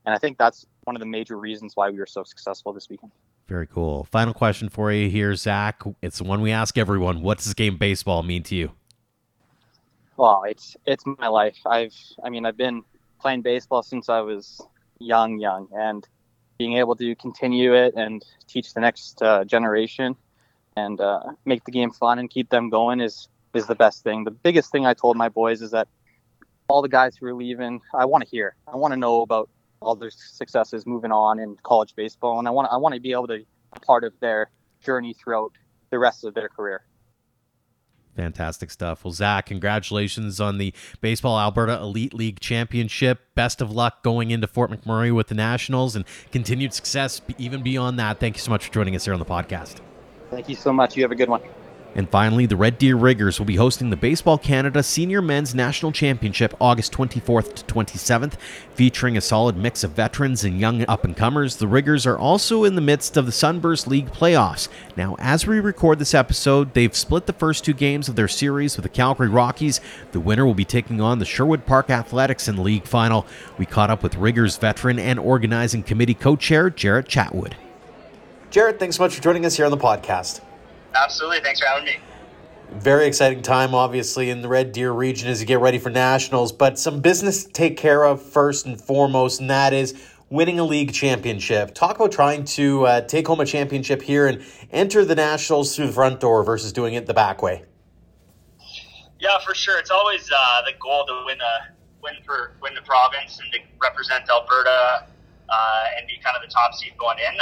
[0.05, 2.89] And I think that's one of the major reasons why we were so successful this
[2.89, 3.11] weekend.
[3.47, 4.05] Very cool.
[4.05, 5.81] Final question for you here, Zach.
[6.01, 7.21] It's the one we ask everyone.
[7.21, 8.71] What does game baseball mean to you?
[10.17, 11.57] Well, it's it's my life.
[11.65, 12.83] I've I mean I've been
[13.19, 14.61] playing baseball since I was
[14.99, 16.07] young, young, and
[16.57, 20.15] being able to continue it and teach the next uh, generation
[20.75, 24.23] and uh, make the game fun and keep them going is is the best thing.
[24.23, 25.87] The biggest thing I told my boys is that
[26.67, 28.55] all the guys who are leaving, I want to hear.
[28.71, 29.49] I want to know about
[29.81, 33.11] all their successes moving on in college baseball, and I want I want to be
[33.11, 33.47] able to be
[33.85, 34.49] part of their
[34.81, 35.51] journey throughout
[35.91, 36.83] the rest of their career.
[38.15, 39.05] Fantastic stuff.
[39.05, 43.19] Well, Zach, congratulations on the Baseball Alberta Elite League Championship.
[43.35, 47.99] Best of luck going into Fort McMurray with the Nationals and continued success even beyond
[47.99, 48.19] that.
[48.19, 49.81] Thank you so much for joining us here on the podcast.
[50.31, 50.97] Thank you so much.
[50.97, 51.41] You have a good one.
[51.97, 55.91] And finally, the Red Deer Riggers will be hosting the Baseball Canada Senior Men's National
[55.91, 58.33] Championship August 24th to 27th,
[58.75, 61.55] featuring a solid mix of veterans and young up and comers.
[61.55, 64.67] The Riggers are also in the midst of the Sunburst League playoffs.
[64.95, 68.77] Now, as we record this episode, they've split the first two games of their series
[68.77, 69.81] with the Calgary Rockies.
[70.11, 73.25] The winner will be taking on the Sherwood Park Athletics in the league final.
[73.57, 77.53] We caught up with Riggers veteran and organizing committee co chair Jaret Chatwood.
[78.51, 80.41] Jaret, thanks so much for joining us here on the podcast.
[81.03, 81.39] Absolutely.
[81.41, 81.97] Thanks for having me.
[82.71, 86.51] Very exciting time, obviously, in the Red Deer region as you get ready for nationals,
[86.51, 89.93] but some business to take care of first and foremost, and that is
[90.29, 91.73] winning a league championship.
[91.73, 95.87] Talk about trying to uh, take home a championship here and enter the nationals through
[95.87, 97.63] the front door versus doing it the back way.
[99.19, 99.79] Yeah, for sure.
[99.79, 103.59] It's always uh, the goal to win a win for win the province and to
[103.81, 105.07] represent Alberta
[105.49, 107.37] uh, and be kind of the top seed going in.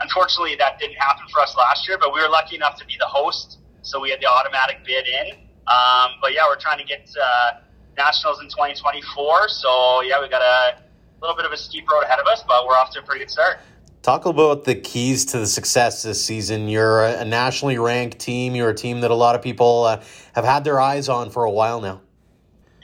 [0.00, 2.96] Unfortunately, that didn't happen for us last year, but we were lucky enough to be
[2.98, 5.32] the host, so we had the automatic bid in.
[5.66, 7.60] Um, but yeah, we're trying to get uh,
[7.96, 9.48] nationals in 2024.
[9.48, 10.78] So yeah, we got a
[11.20, 13.24] little bit of a steep road ahead of us, but we're off to a pretty
[13.24, 13.58] good start.
[14.02, 16.68] Talk about the keys to the success this season.
[16.68, 18.54] You're a nationally ranked team.
[18.54, 20.02] You're a team that a lot of people uh,
[20.34, 22.02] have had their eyes on for a while now.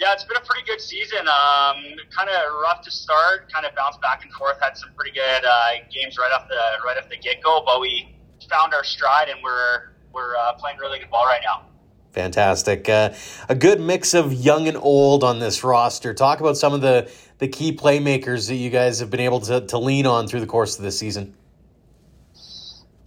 [0.02, 1.20] Yeah, it's been a pretty good season.
[1.20, 1.76] Um,
[2.10, 4.56] kind of rough to start, kind of bounced back and forth.
[4.60, 7.80] Had some pretty good uh, games right off the right off the get go, but
[7.80, 8.12] we
[8.50, 11.66] found our stride and we're we're uh, playing really good ball right now.
[12.10, 12.88] Fantastic.
[12.88, 13.14] Uh,
[13.48, 16.12] a good mix of young and old on this roster.
[16.12, 19.60] Talk about some of the, the key playmakers that you guys have been able to,
[19.60, 21.32] to lean on through the course of this season.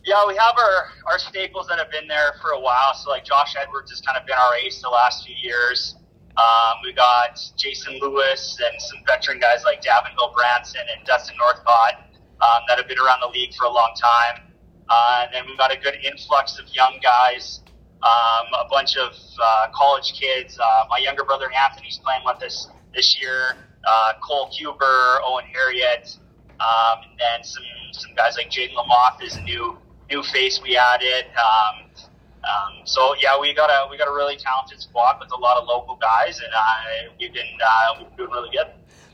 [0.06, 2.96] Yeah, we have our, our staples that have been there for a while.
[2.96, 5.98] So, like Josh Edwards has kind of been our ace the last few years.
[6.38, 12.12] Um, we got Jason Lewis and some veteran guys like Davinville Branson and Dustin Northcott
[12.42, 14.52] um, that have been around the league for a long time.
[14.90, 17.62] Uh, and then we've got a good influx of young guys,
[18.04, 20.60] um, a bunch of uh, college kids.
[20.60, 23.56] Uh, my younger brother Anthony's playing with us this year.
[23.88, 26.18] Uh, Cole Huber, Owen Harriet,
[26.60, 29.78] um, and then some some guys like Jaden Lamoth is a new
[30.10, 31.26] new face we added.
[31.38, 31.90] Um,
[32.46, 35.58] um, so yeah, we got a we got a really talented squad with a lot
[35.58, 38.68] of local guys, and uh, we've been uh, we've been doing really good.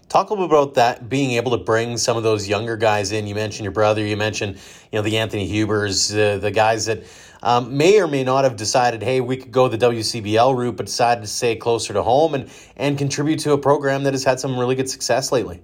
[0.10, 3.14] Talk a little bit about that, being able to bring some of those younger guys
[3.14, 3.28] in.
[3.28, 4.06] You mentioned your brother.
[4.06, 4.56] You mentioned
[4.92, 7.04] you know the Anthony Hubers, uh, the guys that
[7.42, 10.86] um, may or may not have decided, hey, we could go the WCBL route, but
[10.86, 14.40] decided to stay closer to home and and contribute to a program that has had
[14.40, 15.62] some really good success lately.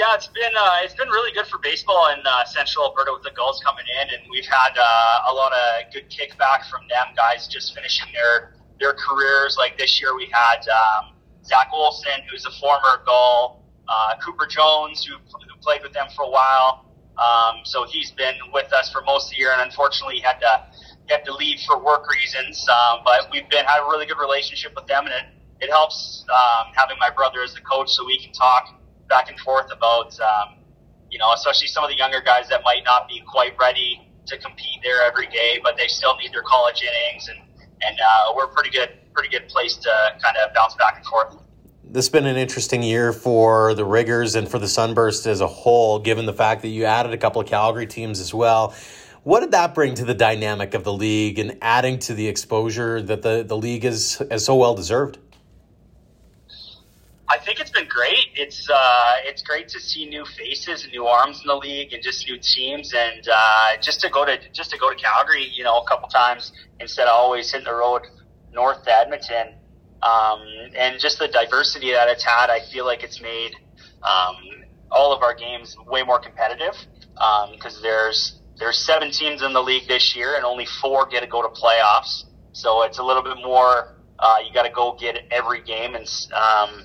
[0.00, 3.22] Yeah, it's been uh, it's been really good for baseball in uh, Central Alberta with
[3.22, 7.12] the Gulls coming in, and we've had uh, a lot of good kickback from them
[7.14, 9.56] guys just finishing their their careers.
[9.58, 11.12] Like this year, we had um,
[11.44, 16.24] Zach Olson, who's a former Gull, uh, Cooper Jones, who, who played with them for
[16.24, 16.88] a while.
[17.20, 20.40] Um, so he's been with us for most of the year, and unfortunately, he had
[20.40, 20.64] to
[21.08, 22.66] he had to leave for work reasons.
[22.70, 26.24] Um, but we've been had a really good relationship with them, and it it helps
[26.32, 28.79] um, having my brother as the coach, so we can talk
[29.10, 30.56] back and forth about, um,
[31.10, 34.38] you know, especially some of the younger guys that might not be quite ready to
[34.38, 37.38] compete there every day, but they still need their college innings and,
[37.82, 39.90] and uh, we're pretty good, pretty good place to
[40.22, 41.36] kind of bounce back and forth.
[41.84, 45.48] This has been an interesting year for the Riggers and for the Sunburst as a
[45.48, 48.74] whole, given the fact that you added a couple of Calgary teams as well.
[49.24, 53.02] What did that bring to the dynamic of the league and adding to the exposure
[53.02, 55.18] that the, the league is, is so well deserved?
[57.30, 58.26] I think it's been great.
[58.34, 62.02] It's uh, it's great to see new faces and new arms in the league, and
[62.02, 65.62] just new teams, and uh, just to go to just to go to Calgary, you
[65.62, 68.02] know, a couple times instead of always hitting the road
[68.52, 69.54] north to Edmonton,
[70.02, 70.42] um,
[70.76, 72.50] and just the diversity that it's had.
[72.50, 73.52] I feel like it's made
[74.02, 74.34] um,
[74.90, 76.74] all of our games way more competitive
[77.54, 81.20] because um, there's there's seven teams in the league this year, and only four get
[81.20, 82.24] to go to playoffs.
[82.52, 83.99] So it's a little bit more.
[84.20, 86.82] Uh, you got to go get every game, and um,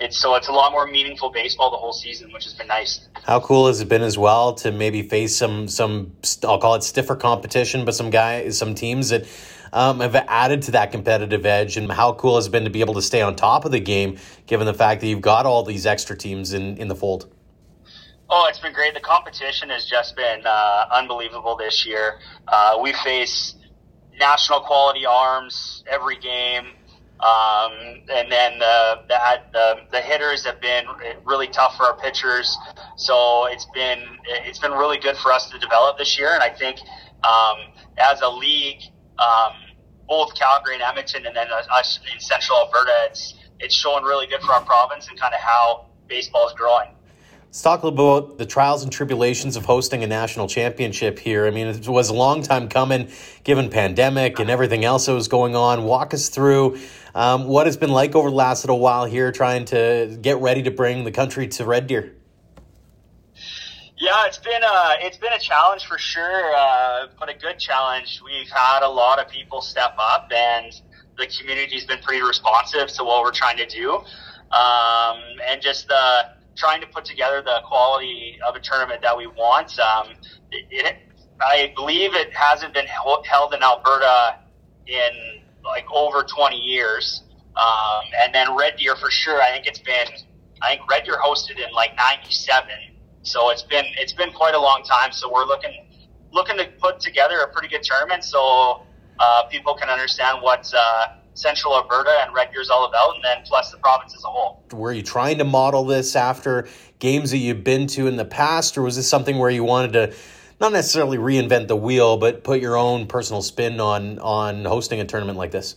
[0.00, 3.08] it's so it's a lot more meaningful baseball the whole season, which has been nice.
[3.24, 6.12] How cool has it been as well to maybe face some some
[6.44, 9.26] I'll call it stiffer competition, but some guys, some teams that
[9.72, 12.80] um, have added to that competitive edge, and how cool has it been to be
[12.80, 15.64] able to stay on top of the game, given the fact that you've got all
[15.64, 17.32] these extra teams in in the fold.
[18.28, 18.94] Oh, it's been great.
[18.94, 22.18] The competition has just been uh, unbelievable this year.
[22.48, 23.54] Uh, we face
[24.18, 26.66] national quality arms every game.
[27.20, 27.72] Um,
[28.12, 29.18] and then the, the,
[29.52, 30.84] the, the hitters have been
[31.24, 32.56] really tough for our pitchers.
[32.96, 36.34] So it's been, it's been really good for us to develop this year.
[36.34, 36.78] And I think,
[37.24, 38.82] um, as a league,
[39.18, 39.54] um,
[40.06, 44.40] both Calgary and Edmonton and then us in central Alberta, it's, it's showing really good
[44.42, 46.95] for our province and kind of how baseball is growing.
[47.46, 51.46] Let's talk a little about the trials and tribulations of hosting a national championship here.
[51.46, 53.08] I mean, it was a long time coming,
[53.44, 55.84] given pandemic and everything else that was going on.
[55.84, 56.78] Walk us through
[57.14, 60.64] um, what it's been like over the last little while here, trying to get ready
[60.64, 62.14] to bring the country to Red Deer.
[63.96, 68.20] Yeah, it's been a it's been a challenge for sure, uh, but a good challenge.
[68.22, 70.70] We've had a lot of people step up, and
[71.16, 76.35] the community's been pretty responsive to what we're trying to do, um, and just the
[76.56, 79.78] trying to put together the quality of a tournament that we want.
[79.78, 80.08] Um,
[80.50, 80.96] it, it,
[81.40, 84.38] I believe it hasn't been held in Alberta
[84.86, 87.22] in like over 20 years.
[87.56, 89.40] Um, and then Red Deer for sure.
[89.42, 90.06] I think it's been,
[90.62, 92.68] I think Red Deer hosted in like 97.
[93.22, 95.12] So it's been, it's been quite a long time.
[95.12, 95.86] So we're looking,
[96.32, 98.82] looking to put together a pretty good tournament so,
[99.18, 103.38] uh, people can understand what, uh, Central Alberta and Red Deer's all about, and then
[103.44, 104.64] plus the province as a whole.
[104.72, 106.66] Were you trying to model this after
[106.98, 109.92] games that you've been to in the past, or was this something where you wanted
[109.92, 110.14] to
[110.60, 115.04] not necessarily reinvent the wheel, but put your own personal spin on on hosting a
[115.04, 115.76] tournament like this?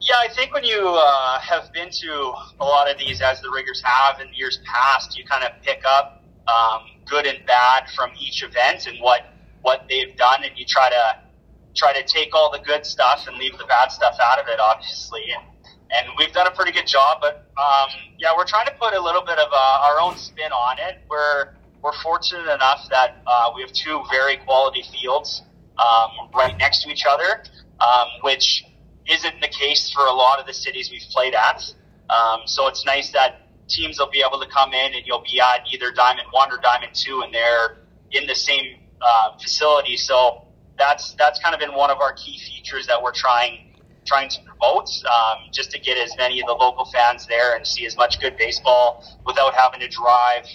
[0.00, 3.50] Yeah, I think when you uh, have been to a lot of these, as the
[3.50, 8.10] riggers have in years past, you kind of pick up um, good and bad from
[8.18, 9.26] each event and what
[9.62, 11.29] what they've done, and you try to
[11.74, 14.58] try to take all the good stuff and leave the bad stuff out of it,
[14.60, 15.24] obviously.
[15.34, 15.44] And,
[15.92, 19.00] and we've done a pretty good job, but um, yeah, we're trying to put a
[19.02, 20.98] little bit of uh, our own spin on it.
[21.08, 25.42] We're we're fortunate enough that uh, we have two very quality fields
[25.78, 27.42] um, right next to each other,
[27.80, 28.64] um, which
[29.08, 31.62] isn't the case for a lot of the cities we've played at.
[32.10, 35.40] Um, so it's nice that teams will be able to come in and you'll be
[35.40, 37.78] at either Diamond One or Diamond Two, and they're
[38.12, 39.96] in the same uh, facility.
[39.96, 40.44] So
[40.80, 43.70] that's that's kind of been one of our key features that we're trying
[44.06, 47.66] trying to promote, um, just to get as many of the local fans there and
[47.66, 50.46] see as much good baseball without having to drive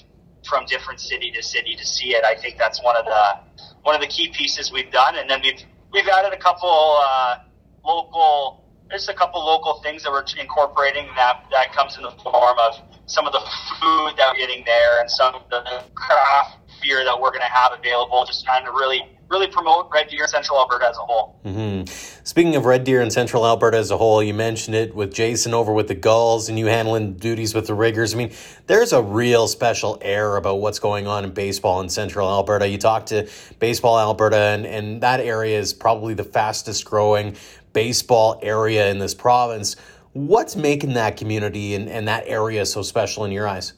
[0.49, 2.25] from different city to city to see it.
[2.25, 5.41] I think that's one of the one of the key pieces we've done, and then
[5.43, 5.61] we've
[5.93, 7.38] we've added a couple uh,
[7.85, 8.65] local.
[8.89, 12.81] There's a couple local things that we're incorporating that that comes in the form of
[13.05, 13.41] some of the
[13.79, 15.61] food that we're getting there and some of the
[15.93, 20.07] craft beer that we're going to have available, just trying to really really promote Red
[20.09, 21.39] Deer Central Alberta as a whole.
[21.45, 21.85] Mm-hmm.
[22.23, 25.53] Speaking of Red Deer and Central Alberta as a whole, you mentioned it with Jason
[25.53, 28.13] over with the Gulls and you handling duties with the Riggers.
[28.13, 28.31] I mean,
[28.67, 32.67] there's a real special air about what's going on in baseball in Central Alberta.
[32.67, 33.27] You talk to
[33.59, 37.35] Baseball Alberta, and, and that area is probably the fastest growing
[37.73, 39.75] baseball area in this province.
[40.13, 43.73] What's making that community and, and that area so special in your eyes?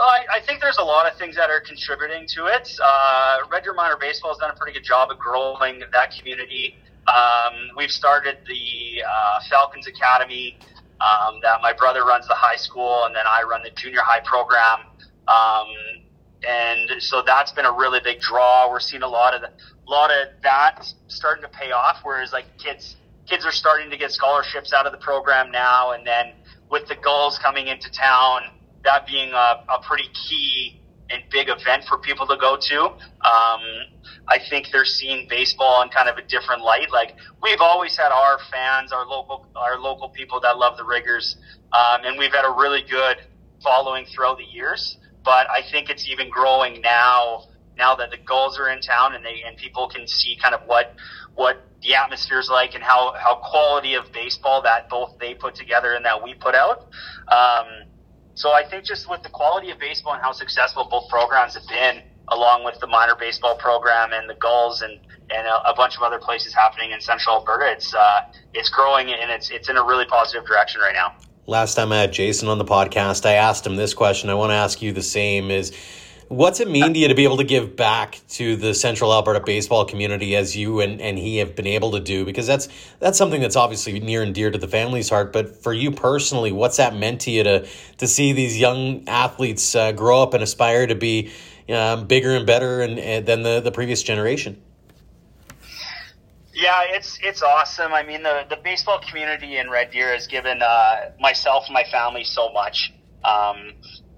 [0.00, 2.66] Well, I, I, think there's a lot of things that are contributing to it.
[2.82, 6.74] Uh, Red Deer Minor Baseball has done a pretty good job of growing that community.
[7.06, 10.56] Um, we've started the uh, Falcons Academy
[11.02, 14.20] um, that my brother runs the high school, and then I run the junior high
[14.20, 14.86] program.
[15.28, 15.68] Um,
[16.48, 18.70] and so that's been a really big draw.
[18.70, 21.98] We're seeing a lot of the, a lot of that starting to pay off.
[22.04, 22.96] Whereas like kids,
[23.28, 26.32] kids are starting to get scholarships out of the program now, and then
[26.70, 28.44] with the Gulls coming into town
[28.84, 32.80] that being a, a pretty key and big event for people to go to.
[32.84, 33.62] Um,
[34.28, 36.90] I think they're seeing baseball in kind of a different light.
[36.90, 41.36] Like we've always had our fans, our local, our local people that love the Riggers,
[41.72, 43.16] um, and we've had a really good
[43.62, 44.98] following throughout the years.
[45.24, 47.46] But I think it's even growing now.
[47.76, 50.60] Now that the Gulls are in town and they and people can see kind of
[50.66, 50.94] what
[51.34, 55.54] what the atmosphere is like and how how quality of baseball that both they put
[55.54, 56.88] together and that we put out.
[57.28, 57.86] Um,
[58.40, 61.68] so I think just with the quality of baseball and how successful both programs have
[61.68, 65.98] been, along with the minor baseball program and the Gulls and and a, a bunch
[65.98, 68.22] of other places happening in Central Alberta, it's uh,
[68.54, 71.12] it's growing and it's it's in a really positive direction right now.
[71.46, 74.30] Last time I had Jason on the podcast, I asked him this question.
[74.30, 75.76] I want to ask you the same: is
[76.30, 79.40] What's it mean to you to be able to give back to the Central Alberta
[79.40, 82.24] baseball community as you and, and he have been able to do?
[82.24, 82.68] Because that's
[83.00, 85.32] that's something that's obviously near and dear to the family's heart.
[85.32, 87.66] But for you personally, what's that meant to you to
[87.98, 91.32] to see these young athletes uh, grow up and aspire to be
[91.68, 94.62] um, bigger and better and, and than the, the previous generation?
[96.54, 97.92] Yeah, it's it's awesome.
[97.92, 101.86] I mean, the the baseball community in Red Deer has given uh, myself and my
[101.90, 102.92] family so much.
[103.24, 103.72] Um,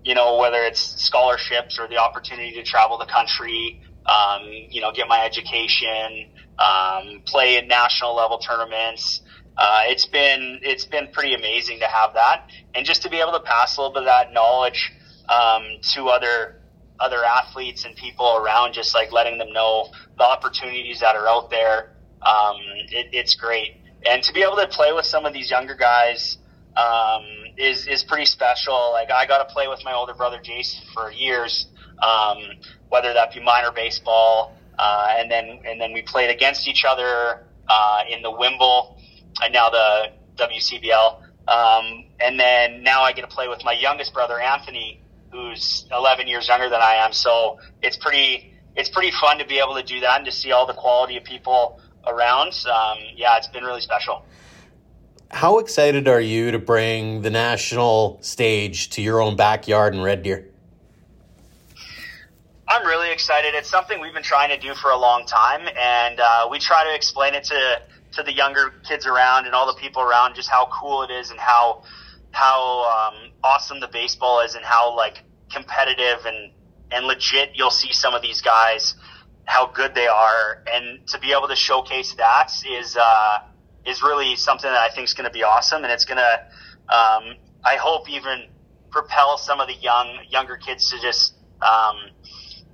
[0.05, 4.92] you know, whether it's scholarships or the opportunity to travel the country, um, you know,
[4.92, 6.26] get my education,
[6.59, 9.20] um, play in national level tournaments.
[9.57, 13.32] Uh, it's been it's been pretty amazing to have that, and just to be able
[13.32, 14.92] to pass a little bit of that knowledge
[15.28, 16.61] um, to other
[16.98, 21.50] other athletes and people around, just like letting them know the opportunities that are out
[21.50, 21.92] there.
[22.22, 22.57] Um,
[22.90, 23.76] it, it's great,
[24.07, 26.38] and to be able to play with some of these younger guys
[26.76, 27.24] um,
[27.56, 28.90] is is pretty special.
[28.92, 31.66] Like I got to play with my older brother Jason for years,
[32.02, 32.38] um,
[32.88, 37.44] whether that be minor baseball, uh, and then and then we played against each other
[37.68, 38.96] uh, in the Wimble,
[39.42, 41.22] and now the WCBL.
[41.48, 45.00] Um, and then now I get to play with my youngest brother Anthony,
[45.32, 47.12] who's 11 years younger than I am.
[47.12, 50.52] So it's pretty it's pretty fun to be able to do that and to see
[50.52, 52.54] all the quality of people around.
[52.66, 54.24] Um, yeah, it's been really special.
[55.33, 60.22] How excited are you to bring the national stage to your own backyard in Red
[60.22, 60.47] Deer?
[62.68, 63.55] I'm really excited.
[63.55, 66.85] It's something we've been trying to do for a long time, and uh, we try
[66.85, 67.80] to explain it to
[68.12, 71.30] to the younger kids around and all the people around just how cool it is
[71.30, 71.83] and how
[72.33, 76.53] how um, awesome the baseball is and how like competitive and
[76.91, 78.95] and legit you'll see some of these guys
[79.47, 83.39] how good they are and to be able to showcase that is uh,
[83.87, 86.95] is really something that I think is going to be awesome, and it's going to,
[86.95, 88.47] um, I hope, even
[88.91, 91.97] propel some of the young younger kids to just um,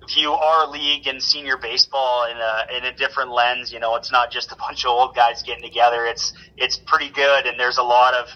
[0.08, 3.72] view our league and senior baseball in a in a different lens.
[3.72, 6.06] You know, it's not just a bunch of old guys getting together.
[6.06, 8.28] It's it's pretty good, and there's a lot of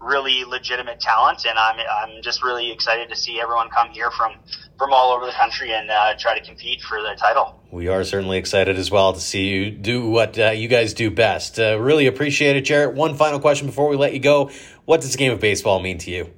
[0.00, 4.34] really legitimate talent, and I'm I'm just really excited to see everyone come here from
[4.78, 7.60] from all over the country and uh, try to compete for the title.
[7.70, 11.10] We are certainly excited as well to see you do what uh, you guys do
[11.10, 11.58] best.
[11.58, 12.94] Uh, really appreciate it, Jaret.
[12.94, 14.50] One final question before we let you go:
[14.86, 16.32] What does the game of baseball mean to you?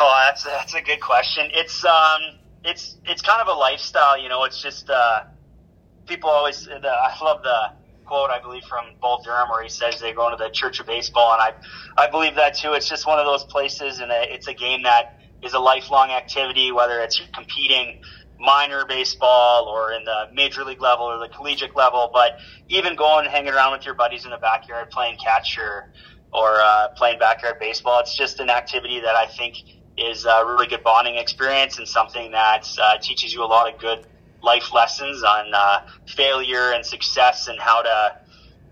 [0.00, 1.50] Oh, that's that's a good question.
[1.52, 4.44] It's um, it's it's kind of a lifestyle, you know.
[4.44, 5.24] It's just uh,
[6.06, 6.64] people always.
[6.64, 10.30] The, I love the quote I believe from Bull Durham where he says they go
[10.30, 11.52] into the Church of Baseball, and I
[11.96, 12.72] I believe that too.
[12.72, 15.06] It's just one of those places, and it's a game that
[15.42, 18.00] is a lifelong activity, whether it's competing
[18.38, 22.32] minor baseball or in the major league level or the collegiate level, but
[22.68, 25.84] even going and hanging around with your buddies in the backyard playing catch or
[26.32, 29.54] or uh, playing backyard baseball, it's just an activity that I think
[29.96, 33.78] is a really good bonding experience and something that uh, teaches you a lot of
[33.78, 34.04] good
[34.44, 38.16] life lessons on uh, failure and success and how to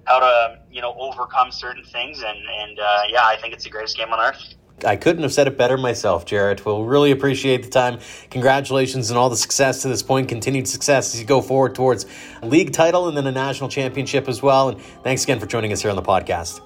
[0.04, 3.70] how to you know overcome certain things and and uh, yeah I think it's the
[3.70, 4.54] greatest game on earth.
[4.84, 6.64] I couldn't have said it better myself, Jaret.
[6.64, 8.00] We'll really appreciate the time.
[8.30, 10.28] Congratulations and all the success to this point.
[10.28, 12.06] Continued success as you go forward towards
[12.42, 14.70] a league title and then a national championship as well.
[14.70, 16.60] And thanks again for joining us here on the podcast.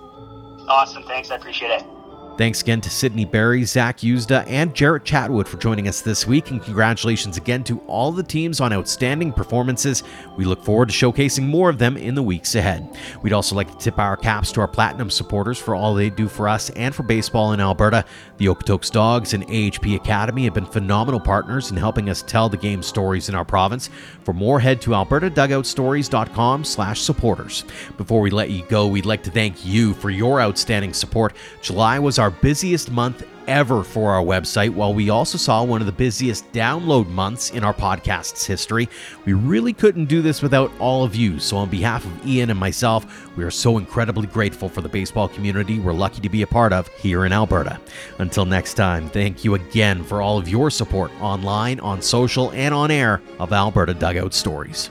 [0.68, 1.02] Awesome.
[1.02, 1.30] Thanks.
[1.30, 1.95] I appreciate it.
[2.36, 6.50] Thanks again to Sydney Barry, Zach Yuzda, and Jaret Chatwood for joining us this week,
[6.50, 10.02] and congratulations again to all the teams on outstanding performances.
[10.36, 12.94] We look forward to showcasing more of them in the weeks ahead.
[13.22, 16.28] We'd also like to tip our caps to our Platinum supporters for all they do
[16.28, 18.04] for us and for baseball in Alberta.
[18.36, 22.58] The Okotoks Dogs and AHP Academy have been phenomenal partners in helping us tell the
[22.58, 23.88] game stories in our province.
[24.24, 27.64] For more, head to albertadugoutstories.com slash supporters.
[27.96, 31.34] Before we let you go, we'd like to thank you for your outstanding support.
[31.62, 35.80] July was our our busiest month ever for our website, while we also saw one
[35.80, 38.88] of the busiest download months in our podcast's history.
[39.24, 41.38] We really couldn't do this without all of you.
[41.38, 43.06] So, on behalf of Ian and myself,
[43.36, 46.72] we are so incredibly grateful for the baseball community we're lucky to be a part
[46.72, 47.80] of here in Alberta.
[48.18, 52.74] Until next time, thank you again for all of your support online, on social, and
[52.74, 54.90] on air of Alberta Dugout Stories.